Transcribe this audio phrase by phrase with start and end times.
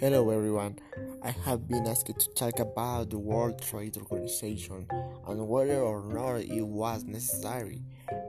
[0.00, 0.78] Hello everyone.
[1.24, 4.86] I have been asked to talk about the World Trade Organization
[5.26, 7.82] and whether or not it was necessary.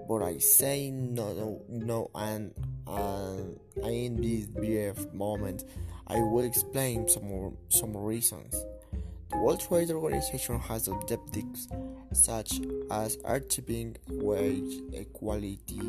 [0.07, 2.55] But I say no, no, no and,
[2.87, 5.65] and in this brief moment,
[6.07, 8.65] I will explain some more, some reasons.
[9.29, 11.67] The World Trade Organization has objectives
[12.13, 15.81] such as achieving wage equality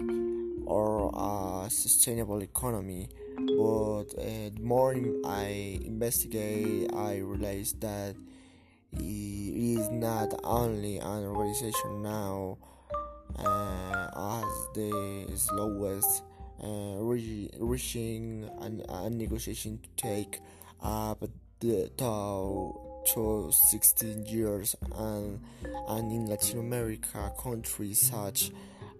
[0.66, 3.08] or uh, sustainable economy
[3.46, 8.14] but uh, the more I investigate, I realize that
[8.92, 12.58] it is not only an organization now
[13.38, 16.22] uh, as the slowest
[16.62, 16.96] uh,
[17.58, 20.40] reaching an, a negotiation to take
[20.82, 21.22] up
[21.60, 21.90] the
[23.06, 25.40] to 16 years and,
[25.88, 28.50] and in Latin America countries such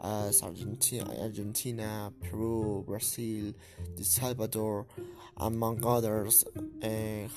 [0.03, 3.53] as Argentina, Argentina, Peru, Brazil,
[3.97, 4.87] El Salvador,
[5.37, 6.45] among others,
[6.83, 6.89] uh,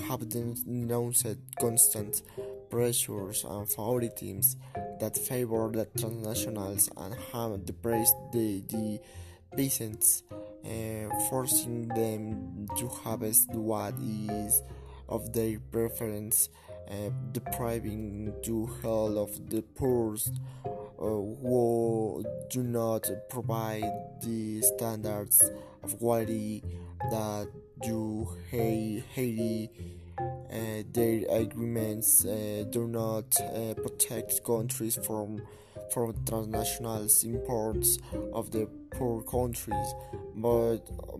[0.07, 2.21] have denounced constant
[2.69, 4.55] pressures and favoritisms
[4.99, 8.99] that favor the transnationals and have depressed the, the
[9.55, 10.23] peasants,
[10.65, 14.61] uh, forcing them to harvest what is
[15.09, 16.49] of their preference,
[16.89, 20.69] uh, depriving to hell of the poorest uh,
[21.03, 23.83] Uh, who do not provide
[24.21, 25.43] the standards
[25.83, 26.63] of quality
[27.11, 27.45] that
[27.81, 29.69] do Haiti.
[30.53, 35.41] Uh, their agreements uh, do not uh, protect countries from
[35.91, 37.97] from transnational imports
[38.33, 39.95] of the poor countries,
[40.35, 40.77] but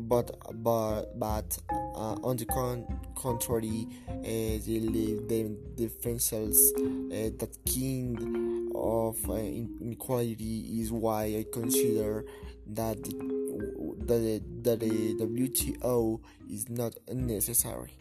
[0.07, 6.71] but but but uh, on the con- contrary, uh, they leave them defenseless.
[6.77, 12.23] Uh, that king of inequality is why I consider
[12.67, 17.97] that the, that, that the WTO is not necessary.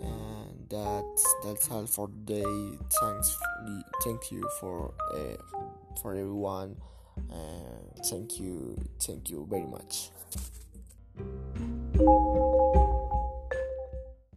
[0.00, 2.78] And that's that's all for today.
[3.00, 3.36] Thanks,
[4.04, 5.36] thank you for uh,
[6.00, 6.76] for everyone.
[7.30, 10.10] Uh, thank you, thank you very much.